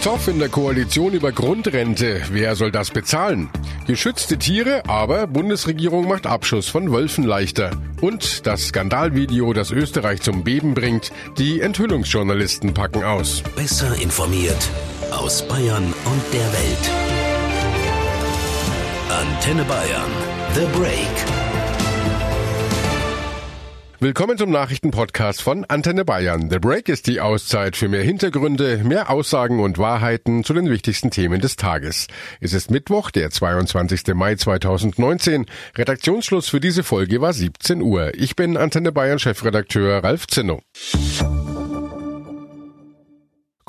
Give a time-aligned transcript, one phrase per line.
[0.00, 2.22] Zoff in der Koalition über Grundrente.
[2.30, 3.50] Wer soll das bezahlen?
[3.86, 7.72] Geschützte Tiere, aber Bundesregierung macht Abschuss von Wölfen leichter.
[8.00, 11.10] Und das Skandalvideo, das Österreich zum Beben bringt.
[11.36, 13.42] Die Enthüllungsjournalisten packen aus.
[13.56, 14.70] Besser informiert
[15.10, 16.90] aus Bayern und der Welt.
[19.10, 20.10] Antenne Bayern.
[20.54, 21.37] The Break.
[24.00, 26.50] Willkommen zum Nachrichtenpodcast von Antenne Bayern.
[26.50, 31.10] The Break ist die Auszeit für mehr Hintergründe, mehr Aussagen und Wahrheiten zu den wichtigsten
[31.10, 32.06] Themen des Tages.
[32.40, 34.14] Es ist Mittwoch, der 22.
[34.14, 35.46] Mai 2019.
[35.76, 38.12] Redaktionsschluss für diese Folge war 17 Uhr.
[38.14, 40.60] Ich bin Antenne Bayern Chefredakteur Ralf Zinno.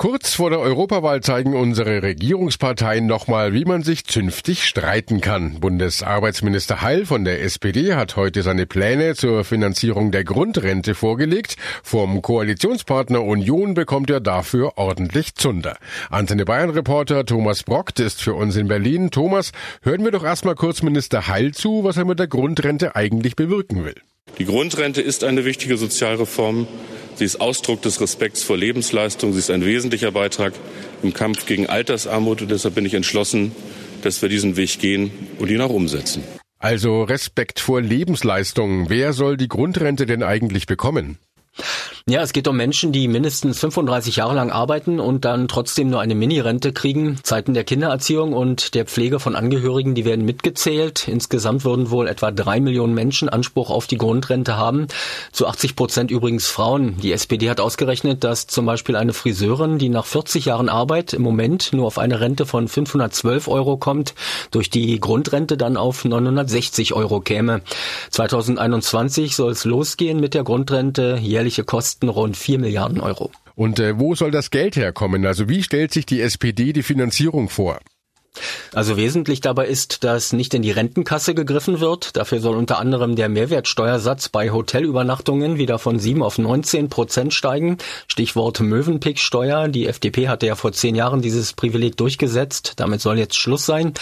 [0.00, 5.60] Kurz vor der Europawahl zeigen unsere Regierungsparteien nochmal, wie man sich zünftig streiten kann.
[5.60, 11.58] Bundesarbeitsminister Heil von der SPD hat heute seine Pläne zur Finanzierung der Grundrente vorgelegt.
[11.82, 15.76] Vom Koalitionspartner Union bekommt er dafür ordentlich Zunder.
[16.08, 19.10] Antenne Bayern Reporter Thomas Brockt ist für uns in Berlin.
[19.10, 23.36] Thomas, hören wir doch erstmal kurz Minister Heil zu, was er mit der Grundrente eigentlich
[23.36, 23.96] bewirken will.
[24.38, 26.66] Die Grundrente ist eine wichtige Sozialreform.
[27.16, 29.32] Sie ist Ausdruck des Respekts vor Lebensleistung.
[29.32, 30.54] Sie ist ein wesentlicher Beitrag
[31.02, 32.42] im Kampf gegen Altersarmut.
[32.42, 33.52] Und deshalb bin ich entschlossen,
[34.02, 36.24] dass wir diesen Weg gehen und ihn auch umsetzen.
[36.58, 38.88] Also Respekt vor Lebensleistung.
[38.88, 41.18] Wer soll die Grundrente denn eigentlich bekommen?
[42.10, 46.00] Ja, es geht um Menschen, die mindestens 35 Jahre lang arbeiten und dann trotzdem nur
[46.00, 47.20] eine Mini-Rente kriegen.
[47.22, 51.06] Zeiten der Kindererziehung und der Pflege von Angehörigen, die werden mitgezählt.
[51.06, 54.88] Insgesamt würden wohl etwa drei Millionen Menschen Anspruch auf die Grundrente haben.
[55.30, 56.96] Zu 80 Prozent übrigens Frauen.
[57.00, 61.22] Die SPD hat ausgerechnet, dass zum Beispiel eine Friseurin, die nach 40 Jahren Arbeit im
[61.22, 64.14] Moment nur auf eine Rente von 512 Euro kommt,
[64.50, 67.60] durch die Grundrente dann auf 960 Euro käme.
[68.10, 71.16] 2021 soll es losgehen mit der Grundrente.
[71.22, 73.30] Jährliche Kosten kosten rund 4 Milliarden Euro.
[73.54, 75.26] Und äh, wo soll das Geld herkommen?
[75.26, 77.78] Also wie stellt sich die SPD die Finanzierung vor?
[78.72, 82.16] Also wesentlich dabei ist, dass nicht in die Rentenkasse gegriffen wird.
[82.16, 87.78] Dafür soll unter anderem der Mehrwertsteuersatz bei Hotelübernachtungen wieder von 7 auf 19 Prozent steigen.
[88.06, 89.66] Stichwort Mövenpick-Steuer.
[89.66, 92.74] Die FDP hatte ja vor zehn Jahren dieses Privileg durchgesetzt.
[92.76, 93.94] Damit soll jetzt Schluss sein.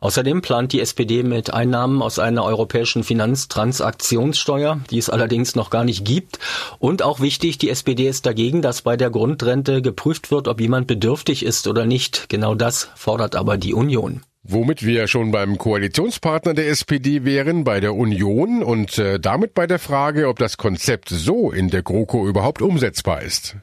[0.00, 5.82] Außerdem plant die SPD mit Einnahmen aus einer europäischen Finanztransaktionssteuer, die es allerdings noch gar
[5.82, 6.38] nicht gibt.
[6.78, 10.86] Und auch wichtig, die SPD ist dagegen, dass bei der Grundrente geprüft wird, ob jemand
[10.86, 12.28] bedürftig ist oder nicht.
[12.28, 14.22] Genau das fordert aber die Union.
[14.44, 19.68] Womit wir schon beim Koalitionspartner der SPD wären, bei der Union und äh, damit bei
[19.68, 23.56] der Frage, ob das Konzept so in der GroKo überhaupt umsetzbar ist.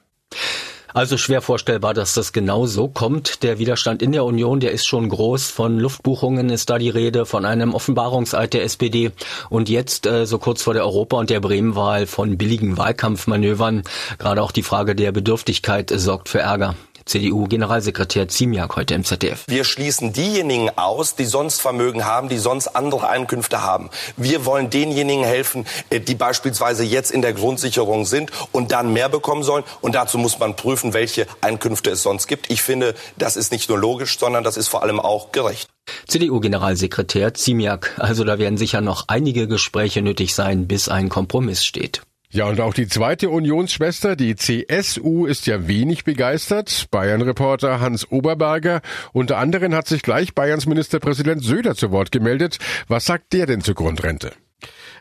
[0.94, 3.44] Also schwer vorstellbar, dass das genau so kommt.
[3.44, 5.52] Der Widerstand in der Union, der ist schon groß.
[5.52, 9.12] Von Luftbuchungen ist da die Rede, von einem Offenbarungseid der SPD
[9.50, 13.84] und jetzt, äh, so kurz vor der Europa- und der Bremenwahl, von billigen Wahlkampfmanövern.
[14.18, 16.76] Gerade auch die Frage der Bedürftigkeit sorgt für Ärger.
[17.10, 19.44] CDU-Generalsekretär Ziemiak heute im ZDF.
[19.48, 23.90] Wir schließen diejenigen aus, die sonst Vermögen haben, die sonst andere Einkünfte haben.
[24.16, 29.10] Wir wollen denjenigen helfen, äh, die beispielsweise jetzt in der Grundsicherung sind und dann mehr
[29.10, 29.64] bekommen sollen.
[29.82, 32.52] Und dazu muss man prüfen, welche Einkünfte es sonst gibt.
[32.52, 35.68] Ich finde, das ist nicht nur logisch, sondern das ist vor allem auch gerecht.
[36.08, 37.96] CDU-Generalsekretär Ziemiak.
[37.98, 42.02] Also da werden sicher noch einige Gespräche nötig sein, bis ein Kompromiss steht.
[42.32, 46.86] Ja, und auch die zweite Unionsschwester, die CSU, ist ja wenig begeistert.
[46.92, 48.82] Bayern-Reporter Hans Oberberger.
[49.14, 52.60] Unter anderem hat sich gleich Bayerns Ministerpräsident Söder zu Wort gemeldet.
[52.88, 54.34] Was sagt der denn zur Grundrente?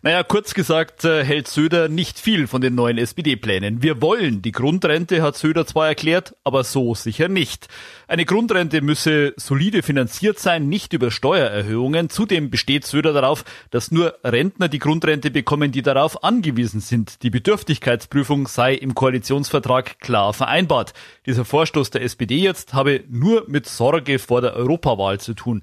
[0.02, 3.82] Naja, kurz gesagt äh, hält Söder nicht viel von den neuen SPD-Plänen.
[3.82, 7.66] Wir wollen die Grundrente, hat Söder zwar erklärt, aber so sicher nicht.
[8.06, 12.10] Eine Grundrente müsse solide finanziert sein, nicht über Steuererhöhungen.
[12.10, 17.24] Zudem besteht Söder darauf, dass nur Rentner die Grundrente bekommen, die darauf angewiesen sind.
[17.24, 20.94] Die Bedürftigkeitsprüfung sei im Koalitionsvertrag klar vereinbart.
[21.26, 25.62] Dieser Vorstoß der SPD jetzt habe nur mit Sorge vor der Europawahl zu tun.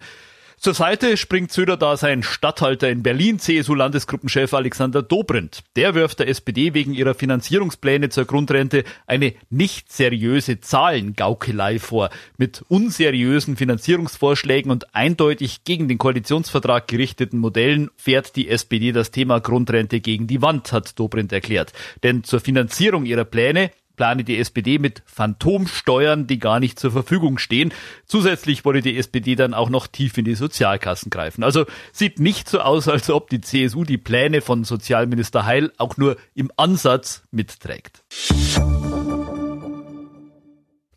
[0.66, 5.60] Zur Seite springt Söder da sein Statthalter in Berlin, CSU-Landesgruppenchef Alexander Dobrindt.
[5.76, 12.10] Der wirft der SPD wegen ihrer Finanzierungspläne zur Grundrente eine nicht seriöse Zahlengaukelei vor.
[12.38, 19.42] Mit unseriösen Finanzierungsvorschlägen und eindeutig gegen den Koalitionsvertrag gerichteten Modellen fährt die SPD das Thema
[19.42, 21.74] Grundrente gegen die Wand, hat Dobrindt erklärt.
[22.02, 27.38] Denn zur Finanzierung ihrer Pläne plane die SPD mit Phantomsteuern, die gar nicht zur Verfügung
[27.38, 27.74] stehen.
[28.06, 31.44] Zusätzlich wolle die SPD dann auch noch tief in die Sozialkassen greifen.
[31.44, 35.98] Also sieht nicht so aus, als ob die CSU die Pläne von Sozialminister Heil auch
[35.98, 38.04] nur im Ansatz mitträgt.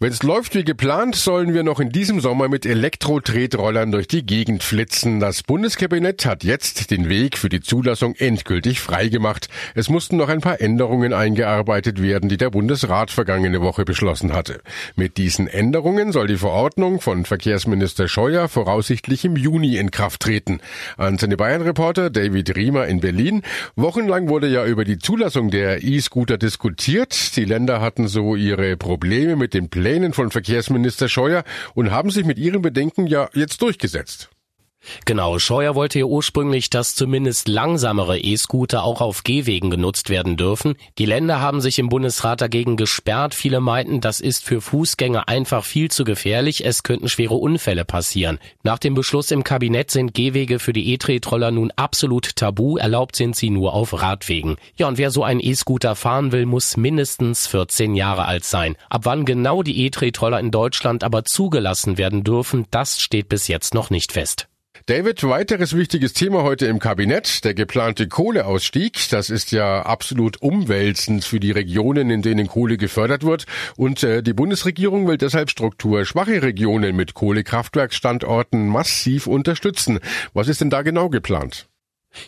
[0.01, 4.25] Wenn es läuft wie geplant, sollen wir noch in diesem Sommer mit Elektro-Tretrollern durch die
[4.25, 5.19] Gegend flitzen.
[5.19, 9.49] Das Bundeskabinett hat jetzt den Weg für die Zulassung endgültig freigemacht.
[9.75, 14.61] Es mussten noch ein paar Änderungen eingearbeitet werden, die der Bundesrat vergangene Woche beschlossen hatte.
[14.95, 20.61] Mit diesen Änderungen soll die Verordnung von Verkehrsminister Scheuer voraussichtlich im Juni in Kraft treten.
[20.97, 23.43] Antenne Bayern-Reporter David Riemer in Berlin.
[23.75, 27.37] Wochenlang wurde ja über die Zulassung der E-Scooter diskutiert.
[27.37, 32.11] Die Länder hatten so ihre Probleme mit den Plänen Plänen von Verkehrsminister Scheuer und haben
[32.11, 34.29] sich mit ihren Bedenken ja jetzt durchgesetzt.
[35.05, 40.77] Genau, Scheuer wollte ja ursprünglich, dass zumindest langsamere E-Scooter auch auf Gehwegen genutzt werden dürfen.
[40.99, 43.35] Die Länder haben sich im Bundesrat dagegen gesperrt.
[43.35, 46.65] Viele meinten, das ist für Fußgänger einfach viel zu gefährlich.
[46.65, 48.39] Es könnten schwere Unfälle passieren.
[48.63, 52.77] Nach dem Beschluss im Kabinett sind Gehwege für die E-Tretroller nun absolut tabu.
[52.77, 54.57] Erlaubt sind sie nur auf Radwegen.
[54.77, 58.77] Ja, und wer so einen E-Scooter fahren will, muss mindestens 14 Jahre alt sein.
[58.91, 63.75] Ab wann genau die E-Tretroller in Deutschland aber zugelassen werden dürfen, das steht bis jetzt
[63.75, 64.49] noch nicht fest.
[64.89, 69.11] David, weiteres wichtiges Thema heute im Kabinett, der geplante Kohleausstieg.
[69.11, 73.45] Das ist ja absolut umwälzend für die Regionen, in denen Kohle gefördert wird.
[73.77, 79.99] Und äh, die Bundesregierung will deshalb strukturschwache Regionen mit Kohlekraftwerksstandorten massiv unterstützen.
[80.33, 81.68] Was ist denn da genau geplant?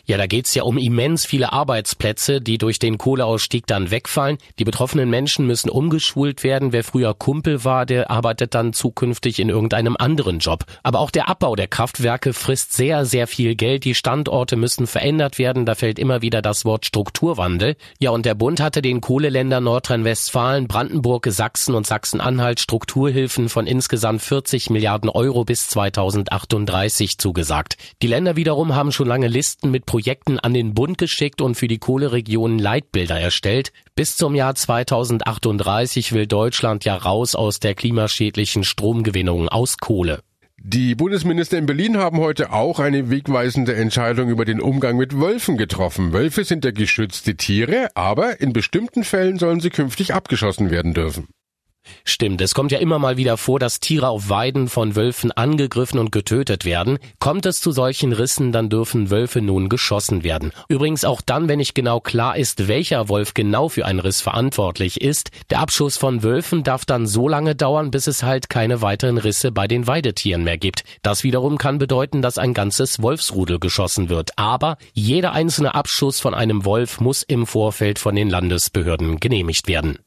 [0.05, 4.37] Ja, da geht's ja um immens viele Arbeitsplätze, die durch den Kohleausstieg dann wegfallen.
[4.59, 6.71] Die betroffenen Menschen müssen umgeschult werden.
[6.71, 10.65] Wer früher Kumpel war, der arbeitet dann zukünftig in irgendeinem anderen Job.
[10.83, 13.83] Aber auch der Abbau der Kraftwerke frisst sehr, sehr viel Geld.
[13.85, 15.65] Die Standorte müssen verändert werden.
[15.65, 17.75] Da fällt immer wieder das Wort Strukturwandel.
[17.99, 24.21] Ja, und der Bund hatte den Kohleländern Nordrhein-Westfalen, Brandenburg, Sachsen und Sachsen-Anhalt Strukturhilfen von insgesamt
[24.21, 27.77] 40 Milliarden Euro bis 2038 zugesagt.
[28.01, 31.67] Die Länder wiederum haben schon lange Listen mit Projekten an den Bund geschickt und für
[31.67, 33.71] die Kohleregionen Leitbilder erstellt.
[33.95, 40.21] Bis zum Jahr 2038 will Deutschland ja raus aus der klimaschädlichen Stromgewinnung aus Kohle.
[40.63, 45.57] Die Bundesminister in Berlin haben heute auch eine wegweisende Entscheidung über den Umgang mit Wölfen
[45.57, 46.13] getroffen.
[46.13, 51.29] Wölfe sind ja geschützte Tiere, aber in bestimmten Fällen sollen sie künftig abgeschossen werden dürfen.
[52.03, 55.99] Stimmt, es kommt ja immer mal wieder vor, dass Tiere auf Weiden von Wölfen angegriffen
[55.99, 56.99] und getötet werden.
[57.19, 60.51] Kommt es zu solchen Rissen, dann dürfen Wölfe nun geschossen werden.
[60.67, 65.01] Übrigens auch dann, wenn nicht genau klar ist, welcher Wolf genau für einen Riss verantwortlich
[65.01, 65.31] ist.
[65.49, 69.51] Der Abschuss von Wölfen darf dann so lange dauern, bis es halt keine weiteren Risse
[69.51, 70.83] bei den Weidetieren mehr gibt.
[71.01, 74.31] Das wiederum kann bedeuten, dass ein ganzes Wolfsrudel geschossen wird.
[74.37, 79.99] Aber jeder einzelne Abschuss von einem Wolf muss im Vorfeld von den Landesbehörden genehmigt werden.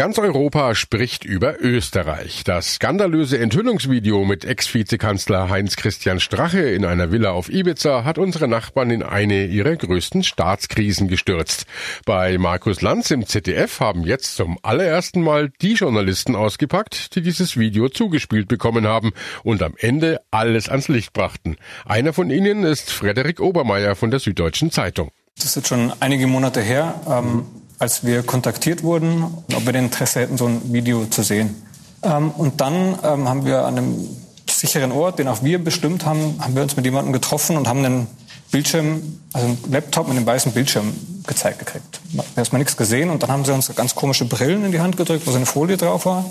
[0.00, 2.42] Ganz Europa spricht über Österreich.
[2.44, 8.90] Das skandalöse Enthüllungsvideo mit Ex-Vizekanzler Heinz-Christian Strache in einer Villa auf Ibiza hat unsere Nachbarn
[8.90, 11.66] in eine ihrer größten Staatskrisen gestürzt.
[12.06, 17.58] Bei Markus Lanz im ZDF haben jetzt zum allerersten Mal die Journalisten ausgepackt, die dieses
[17.58, 19.12] Video zugespielt bekommen haben
[19.42, 21.58] und am Ende alles ans Licht brachten.
[21.84, 25.10] Einer von ihnen ist Frederik Obermeier von der Süddeutschen Zeitung.
[25.36, 27.02] Das ist jetzt schon einige Monate her.
[27.06, 27.44] Ähm
[27.80, 29.24] als wir kontaktiert wurden,
[29.54, 31.56] ob wir den Interesse hätten, so ein Video zu sehen.
[32.02, 34.06] Ähm, und dann ähm, haben wir an einem
[34.48, 37.84] sicheren Ort, den auch wir bestimmt haben, haben wir uns mit jemandem getroffen und haben
[37.84, 38.06] einen
[38.50, 40.92] Bildschirm, also einen Laptop mit einem weißen Bildschirm
[41.26, 42.00] gezeigt gekriegt.
[42.10, 44.80] Wir haben erstmal nichts gesehen und dann haben sie uns ganz komische Brillen in die
[44.80, 46.24] Hand gedrückt, wo so eine Folie drauf war.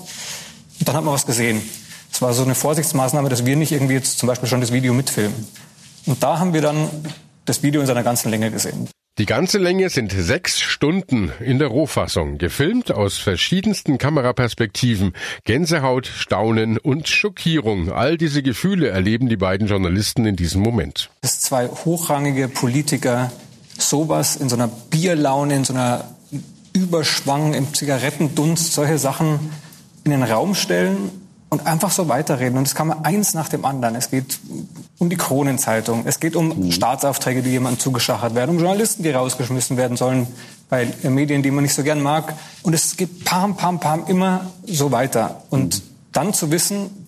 [0.80, 1.62] Und dann hat man was gesehen.
[2.12, 4.94] Es war so eine Vorsichtsmaßnahme, dass wir nicht irgendwie jetzt zum Beispiel schon das Video
[4.94, 5.48] mitfilmen.
[6.06, 6.90] Und da haben wir dann
[7.46, 8.88] das Video in seiner ganzen Länge gesehen.
[9.20, 15.12] Die ganze Länge sind sechs Stunden in der Rohfassung, gefilmt aus verschiedensten Kameraperspektiven.
[15.44, 17.92] Gänsehaut, Staunen und Schockierung.
[17.92, 21.10] All diese Gefühle erleben die beiden Journalisten in diesem Moment.
[21.20, 23.30] Dass zwei hochrangige Politiker
[23.78, 26.06] sowas in so einer Bierlaune, in so einer
[26.72, 29.52] Überschwang, im Zigarettendunst, solche Sachen
[30.06, 31.12] in den Raum stellen
[31.50, 32.58] und einfach so weiterreden.
[32.58, 33.96] Und es kam eins nach dem anderen.
[33.96, 34.40] Es geht
[35.00, 36.72] um die Kronenzeitung, es geht um mhm.
[36.72, 40.28] Staatsaufträge, die jemandem zugeschachert werden, um Journalisten, die rausgeschmissen werden sollen
[40.70, 42.36] bei Medien, die man nicht so gern mag.
[42.62, 45.42] Und es geht pam, pam, pam immer so weiter.
[45.50, 45.84] Und mhm.
[46.12, 47.08] dann zu wissen,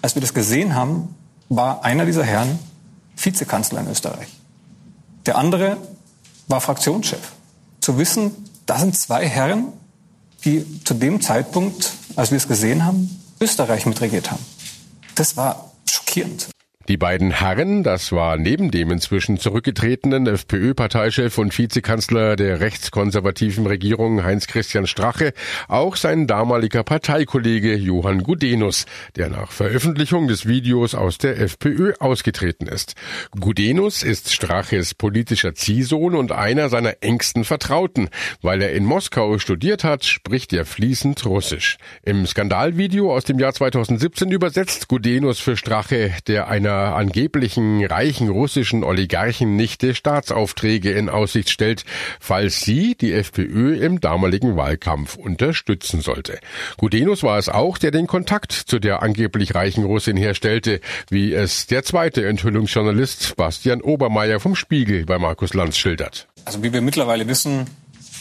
[0.00, 1.14] als wir das gesehen haben,
[1.48, 2.58] war einer dieser Herren
[3.16, 4.28] Vizekanzler in Österreich.
[5.26, 5.76] Der andere
[6.46, 7.32] war Fraktionschef.
[7.80, 8.30] Zu wissen,
[8.66, 9.66] da sind zwei Herren,
[10.44, 14.44] die zu dem Zeitpunkt, als wir es gesehen haben, Österreich mitregiert haben.
[15.16, 16.48] Das war schockierend.
[16.88, 24.24] Die beiden Herren, das war neben dem inzwischen zurückgetretenen FPÖ-Parteichef und Vizekanzler der rechtskonservativen Regierung
[24.24, 25.32] Heinz-Christian Strache,
[25.68, 32.66] auch sein damaliger Parteikollege Johann Gudenus, der nach Veröffentlichung des Videos aus der FPÖ ausgetreten
[32.66, 32.94] ist.
[33.38, 38.08] Gudenus ist Straches politischer Ziehsohn und einer seiner engsten Vertrauten.
[38.40, 41.78] Weil er in Moskau studiert hat, spricht er fließend Russisch.
[42.02, 48.84] Im Skandalvideo aus dem Jahr 2017 übersetzt Gudenus für Strache, der einer angeblichen reichen russischen
[48.84, 51.84] Oligarchennichte Staatsaufträge in Aussicht stellt,
[52.20, 56.38] falls sie die FPÖ im damaligen Wahlkampf unterstützen sollte.
[56.76, 61.66] Gudenus war es auch, der den Kontakt zu der angeblich reichen Russin herstellte, wie es
[61.66, 66.28] der zweite Enthüllungsjournalist Bastian Obermeier vom Spiegel bei Markus Lanz schildert.
[66.44, 67.66] Also wie wir mittlerweile wissen,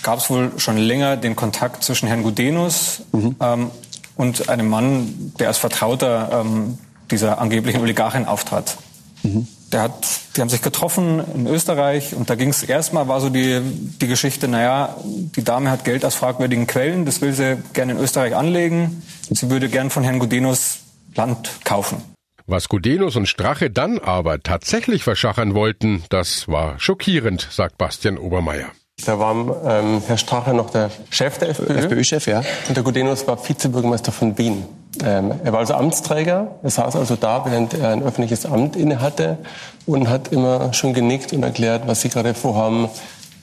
[0.04, 3.36] gab es wohl schon länger den Kontakt zwischen Herrn Gudenus mhm.
[3.40, 3.72] ähm,
[4.16, 6.78] und einem Mann, der als Vertrauter ähm,
[7.12, 8.78] dieser angeblichen Oligarchin auftrat.
[9.24, 9.48] Mhm.
[9.72, 9.94] Der hat,
[10.36, 13.62] die haben sich getroffen in Österreich und da ging es erstmal war so die,
[14.02, 18.00] die Geschichte, naja, die Dame hat Geld aus fragwürdigen Quellen, das will sie gerne in
[18.00, 19.04] Österreich anlegen.
[19.30, 20.80] Sie würde gern von Herrn Gudenus
[21.16, 22.02] Land kaufen.
[22.48, 28.68] Was Gudenus und Strache dann aber tatsächlich verschachern wollten, das war schockierend, sagt Bastian Obermeier.
[29.06, 29.34] Da war
[29.66, 31.74] ähm, Herr Strache noch der Chef der FPÖ.
[31.74, 32.44] FPÖ-Chef, ja.
[32.68, 34.66] Und der Gudenus war Vizebürgermeister von Wien.
[35.04, 36.56] Ähm, er war also Amtsträger.
[36.64, 39.38] Er saß also da, während er ein öffentliches Amt innehatte
[39.86, 42.90] und hat immer schon genickt und erklärt, was sie gerade vorhaben,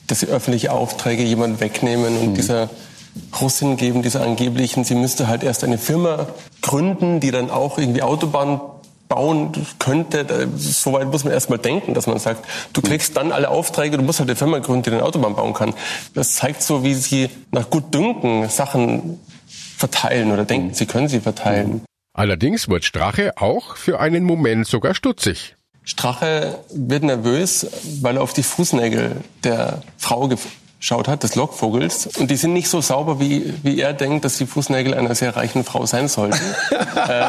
[0.07, 2.35] dass sie öffentliche Aufträge jemand wegnehmen und mhm.
[2.35, 2.69] dieser
[3.41, 6.27] Russin geben, dieser angeblichen, sie müsste halt erst eine Firma
[6.61, 8.61] gründen, die dann auch irgendwie Autobahnen
[9.07, 13.31] bauen könnte, so weit muss man erst mal denken, dass man sagt, du kriegst dann
[13.31, 15.73] alle Aufträge, du musst halt eine Firma gründen, die eine Autobahn bauen kann.
[16.13, 19.19] Das zeigt so, wie sie nach gut Dünken Sachen
[19.79, 21.81] verteilen oder denken, sie können sie verteilen.
[22.13, 25.55] Allerdings wird Strache auch für einen Moment sogar stutzig.
[25.83, 27.65] Strache wird nervös,
[28.01, 32.07] weil er auf die Fußnägel der Frau geschaut hat, des Lockvogels.
[32.17, 35.35] Und die sind nicht so sauber, wie, wie er denkt, dass die Fußnägel einer sehr
[35.35, 36.37] reichen Frau sein sollten.
[36.71, 37.27] äh,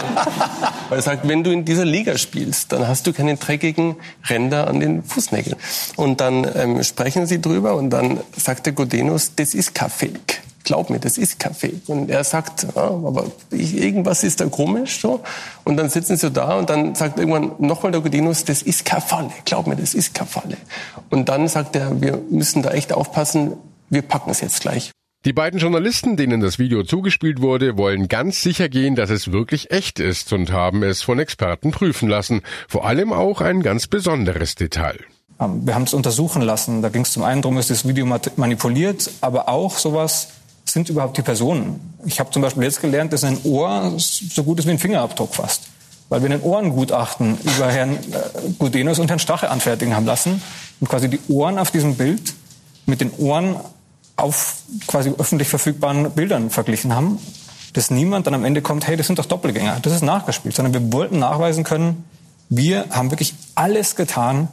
[0.88, 3.96] weil er sagt, wenn du in dieser Liga spielst, dann hast du keine dreckigen
[4.28, 5.56] Ränder an den Fußnägeln.
[5.94, 10.10] Und dann ähm, sprechen sie drüber und dann sagt der Godenus, das ist Kaffee
[10.64, 11.80] glaub mir, das ist Kaffee.
[11.86, 15.00] Und er sagt, ja, aber ich, irgendwas ist da komisch.
[15.00, 15.20] So.
[15.64, 19.30] Und dann sitzen sie da und dann sagt irgendwann nochmal der Godinus, das ist Kafalle.
[19.44, 20.56] Glaub mir, das ist Kafalle.
[21.10, 23.54] Und dann sagt er, wir müssen da echt aufpassen,
[23.88, 24.92] wir packen es jetzt gleich.
[25.26, 29.70] Die beiden Journalisten, denen das Video zugespielt wurde, wollen ganz sicher gehen, dass es wirklich
[29.70, 32.40] echt ist und haben es von Experten prüfen lassen.
[32.68, 34.96] Vor allem auch ein ganz besonderes Detail.
[35.38, 36.80] Ähm, wir haben es untersuchen lassen.
[36.80, 40.28] Da ging es zum einen darum, ist das Video manipuliert, aber auch sowas,
[40.72, 41.94] sind überhaupt die Personen?
[42.04, 45.34] Ich habe zum Beispiel jetzt gelernt, dass ein Ohr so gut ist wie ein Fingerabdruck
[45.34, 45.62] fast.
[46.08, 47.98] Weil wir ein Ohrengutachten über Herrn äh,
[48.58, 50.42] Gudenus und Herrn Stache anfertigen haben lassen
[50.80, 52.34] und quasi die Ohren auf diesem Bild
[52.86, 53.56] mit den Ohren
[54.16, 57.18] auf quasi öffentlich verfügbaren Bildern verglichen haben,
[57.72, 60.74] dass niemand dann am Ende kommt, hey, das sind doch Doppelgänger, das ist nachgespielt, sondern
[60.74, 62.04] wir wollten nachweisen können,
[62.48, 64.48] wir haben wirklich alles getan,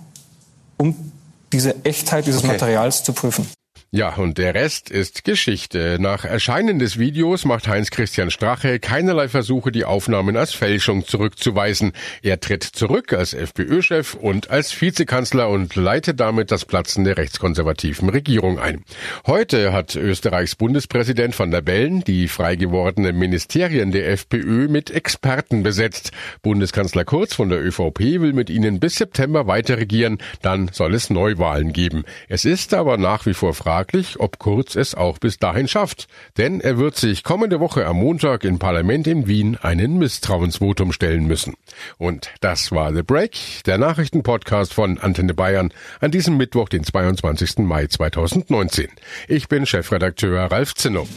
[0.78, 1.12] um
[1.52, 2.54] diese Echtheit dieses okay.
[2.54, 3.50] Materials zu prüfen.
[3.92, 5.96] Ja, und der Rest ist Geschichte.
[5.98, 11.94] Nach Erscheinen des Videos macht Heinz-Christian Strache keinerlei Versuche, die Aufnahmen als Fälschung zurückzuweisen.
[12.22, 18.10] Er tritt zurück als FPÖ-Chef und als Vizekanzler und leitet damit das Platzen der rechtskonservativen
[18.10, 18.84] Regierung ein.
[19.26, 25.64] Heute hat Österreichs Bundespräsident van der Bellen die frei gewordenen Ministerien der FPÖ mit Experten
[25.64, 26.12] besetzt.
[26.42, 31.10] Bundeskanzler Kurz von der ÖVP will mit ihnen bis September weiter regieren, dann soll es
[31.10, 32.04] Neuwahlen geben.
[32.28, 36.08] Es ist aber nach wie vor fraglich, fraglich, ob Kurz es auch bis dahin schafft,
[36.38, 41.28] denn er wird sich kommende Woche am Montag im Parlament in Wien einen Misstrauensvotum stellen
[41.28, 41.54] müssen.
[42.00, 47.60] Und das war The Break, der Nachrichtenpodcast von Antenne Bayern an diesem Mittwoch, den 22.
[47.60, 48.88] Mai 2019.
[49.28, 51.08] Ich bin Chefredakteur Ralf Zinno.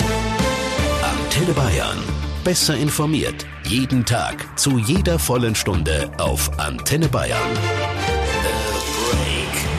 [1.02, 1.96] Antenne Bayern.
[2.44, 3.46] Besser informiert.
[3.64, 4.58] Jeden Tag.
[4.58, 7.89] Zu jeder vollen Stunde auf Antenne Bayern.